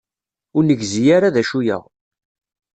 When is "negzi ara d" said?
0.63-1.37